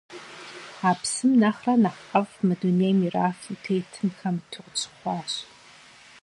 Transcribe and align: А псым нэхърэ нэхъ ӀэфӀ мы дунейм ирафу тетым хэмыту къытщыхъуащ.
А 0.89 0.91
псым 0.99 1.31
нэхърэ 1.41 1.73
нэхъ 1.83 2.01
ӀэфӀ 2.09 2.37
мы 2.45 2.53
дунейм 2.59 2.97
ирафу 3.07 3.59
тетым 3.63 4.09
хэмыту 4.17 4.63
къытщыхъуащ. 4.65 5.33